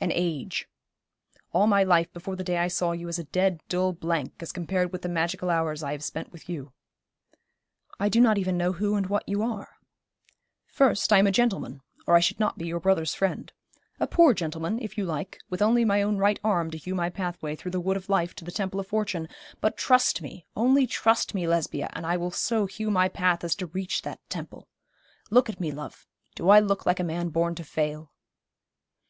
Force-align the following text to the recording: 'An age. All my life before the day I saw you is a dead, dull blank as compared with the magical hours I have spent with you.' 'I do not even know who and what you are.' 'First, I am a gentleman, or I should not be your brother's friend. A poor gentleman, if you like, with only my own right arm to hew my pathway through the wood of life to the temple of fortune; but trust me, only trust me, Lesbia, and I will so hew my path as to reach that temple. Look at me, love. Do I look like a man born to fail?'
'An 0.00 0.10
age. 0.14 0.66
All 1.52 1.66
my 1.66 1.84
life 1.84 2.10
before 2.14 2.36
the 2.36 2.42
day 2.42 2.56
I 2.56 2.68
saw 2.68 2.92
you 2.92 3.06
is 3.06 3.18
a 3.18 3.24
dead, 3.24 3.60
dull 3.68 3.92
blank 3.92 4.32
as 4.40 4.50
compared 4.50 4.92
with 4.92 5.02
the 5.02 5.10
magical 5.10 5.50
hours 5.50 5.82
I 5.82 5.92
have 5.92 6.02
spent 6.02 6.32
with 6.32 6.48
you.' 6.48 6.72
'I 8.00 8.08
do 8.08 8.18
not 8.18 8.38
even 8.38 8.56
know 8.56 8.72
who 8.72 8.94
and 8.94 9.06
what 9.08 9.28
you 9.28 9.42
are.' 9.42 9.76
'First, 10.64 11.12
I 11.12 11.18
am 11.18 11.26
a 11.26 11.30
gentleman, 11.30 11.82
or 12.06 12.14
I 12.16 12.20
should 12.20 12.40
not 12.40 12.56
be 12.56 12.66
your 12.66 12.80
brother's 12.80 13.12
friend. 13.12 13.52
A 14.00 14.06
poor 14.06 14.32
gentleman, 14.32 14.78
if 14.80 14.96
you 14.96 15.04
like, 15.04 15.38
with 15.50 15.60
only 15.60 15.84
my 15.84 16.00
own 16.00 16.16
right 16.16 16.40
arm 16.42 16.70
to 16.70 16.78
hew 16.78 16.94
my 16.94 17.10
pathway 17.10 17.54
through 17.54 17.72
the 17.72 17.78
wood 17.82 17.98
of 17.98 18.08
life 18.08 18.34
to 18.36 18.46
the 18.46 18.50
temple 18.50 18.80
of 18.80 18.86
fortune; 18.86 19.28
but 19.60 19.76
trust 19.76 20.22
me, 20.22 20.46
only 20.56 20.86
trust 20.86 21.34
me, 21.34 21.46
Lesbia, 21.46 21.90
and 21.92 22.06
I 22.06 22.16
will 22.16 22.30
so 22.30 22.64
hew 22.64 22.90
my 22.90 23.10
path 23.10 23.44
as 23.44 23.54
to 23.56 23.66
reach 23.66 24.00
that 24.00 24.20
temple. 24.30 24.66
Look 25.28 25.50
at 25.50 25.60
me, 25.60 25.72
love. 25.72 26.06
Do 26.34 26.48
I 26.48 26.58
look 26.58 26.86
like 26.86 27.00
a 27.00 27.04
man 27.04 27.28
born 27.28 27.54
to 27.56 27.64
fail?' 27.64 28.10